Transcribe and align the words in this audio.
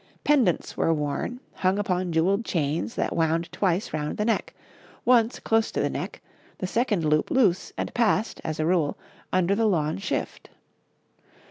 Pendants 0.23 0.75
were 0.75 0.91
worn, 0.91 1.39
hung 1.53 1.77
upon 1.77 2.11
jewelled 2.11 2.43
chains 2.43 2.95
that 2.95 3.15
wound 3.15 3.51
twice 3.51 3.93
round 3.93 4.17
the 4.17 4.25
neck, 4.25 4.51
once 5.05 5.37
close 5.39 5.69
to 5.73 5.79
the 5.79 5.91
neck, 5.91 6.21
the 6.57 6.65
second 6.65 7.05
loop 7.05 7.29
loose 7.29 7.71
and 7.77 7.93
passed, 7.93 8.41
as 8.43 8.59
a 8.59 8.65
rule, 8.65 8.97
under 9.31 9.53
the 9.53 9.67
lawn 9.67 9.99
shift. 9.99 10.49